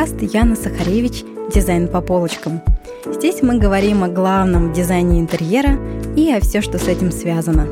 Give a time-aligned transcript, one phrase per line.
[0.00, 2.62] подкаст Яна Сахаревич «Дизайн по полочкам».
[3.04, 5.78] Здесь мы говорим о главном дизайне интерьера
[6.16, 7.66] и о все, что с этим связано.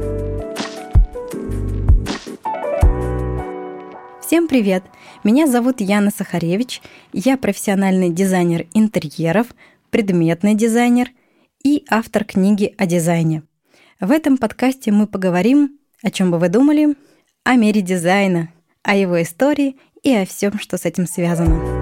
[4.20, 4.84] Всем привет!
[5.24, 6.82] Меня зовут Яна Сахаревич.
[7.14, 9.46] Я профессиональный дизайнер интерьеров,
[9.88, 11.08] предметный дизайнер
[11.64, 13.42] и автор книги о дизайне.
[14.00, 16.94] В этом подкасте мы поговорим, о чем бы вы думали,
[17.44, 21.77] о мире дизайна, о его истории и о всем, что с этим связано.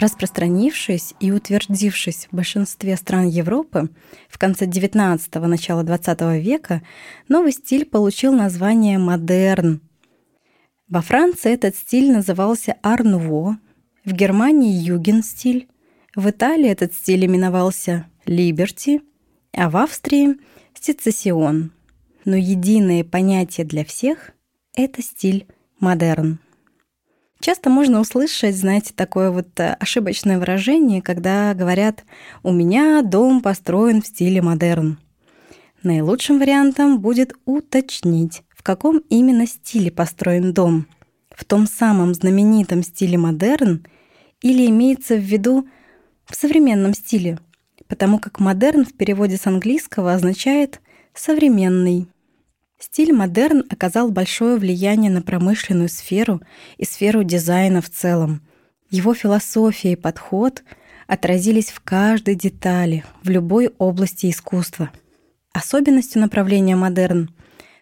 [0.00, 3.90] Распространившись и утвердившись в большинстве стран Европы
[4.30, 6.80] в конце XIX– начала XX века,
[7.28, 9.82] новый стиль получил название «модерн».
[10.88, 13.58] Во Франции этот стиль назывался «ар-нуво»,
[14.06, 15.68] в Германии– «юген-стиль»,
[16.16, 19.02] в Италии этот стиль именовался «либерти»,
[19.52, 20.36] а в Австрии–
[20.80, 21.72] «сецессион».
[22.24, 24.30] Но единое понятие для всех–
[24.74, 25.46] это стиль
[25.78, 26.38] модерн.
[27.40, 32.04] Часто можно услышать, знаете, такое вот э, ошибочное выражение, когда говорят
[32.42, 34.98] «у меня дом построен в стиле модерн».
[35.82, 40.86] Наилучшим вариантом будет уточнить, в каком именно стиле построен дом.
[41.34, 43.86] В том самом знаменитом стиле модерн
[44.42, 45.66] или имеется в виду
[46.26, 47.38] в современном стиле,
[47.88, 50.82] потому как модерн в переводе с английского означает
[51.14, 52.06] «современный».
[52.80, 56.40] Стиль модерн оказал большое влияние на промышленную сферу
[56.78, 58.40] и сферу дизайна в целом.
[58.88, 60.62] Его философия и подход
[61.06, 64.90] отразились в каждой детали, в любой области искусства.
[65.52, 67.34] Особенностью направления модерн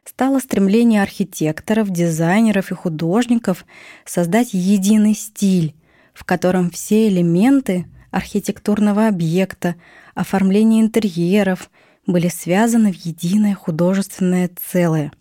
[0.05, 3.67] стало стремление архитекторов, дизайнеров и художников
[4.05, 5.77] создать единый стиль,
[6.13, 9.77] в котором все элементы архитектурного объекта,
[10.17, 11.71] оформление интерьеров—
[12.09, 15.13] были связаны в единое художественное целое.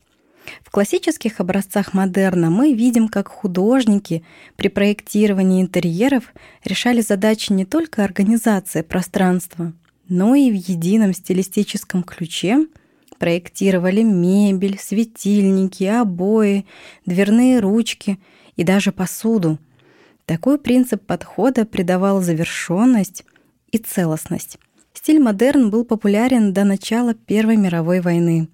[0.64, 4.24] В классических образцах модерна мы видим, как художники
[4.56, 9.74] при проектировании интерьеров решали задачи не только организации пространства,
[10.08, 12.66] но и в едином стилистическом ключе
[13.20, 16.66] проектировали мебель, светильники, обои,
[17.06, 18.18] дверные ручки
[18.56, 19.60] и даже посуду.
[20.26, 23.26] Такой принцип подхода придавал завершенность
[23.72, 24.58] и целостность.
[25.08, 28.50] Стиль модерн был популярен до начала Первой мировой войны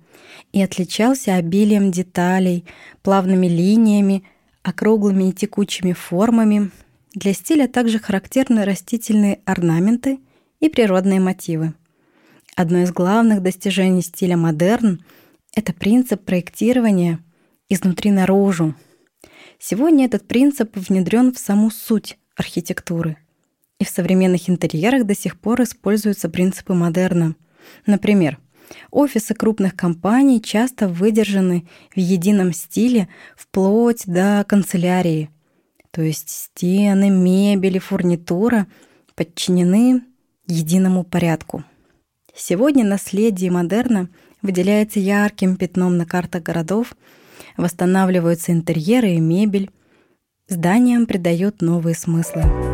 [0.51, 2.63] и отличался обилием деталей,
[3.01, 4.23] плавными линиями,
[4.61, 6.69] округлыми и текучими формами.
[7.15, 10.19] Для стиля также характерны растительные орнаменты
[10.59, 11.73] и природные мотивы.
[12.55, 15.03] Одно из главных достижений стиля модерн—
[15.55, 17.17] это принцип проектирования
[17.67, 18.75] изнутри наружу.
[19.57, 23.17] Сегодня этот принцип внедрен в саму суть архитектуры—
[23.83, 27.35] и в современных интерьерах до сих пор используются принципы модерна.
[27.85, 28.39] Например,
[28.91, 35.29] офисы крупных компаний часто выдержаны в едином стиле вплоть до канцелярии.
[35.91, 38.67] То есть стены, мебель и фурнитура
[39.15, 40.01] подчинены
[40.47, 41.63] единому порядку.
[42.33, 44.09] Сегодня наследие модерна
[44.41, 46.95] выделяется ярким пятном на картах городов,
[47.57, 49.69] восстанавливаются интерьеры и мебель,
[50.47, 52.72] зданиям придают новые смыслы.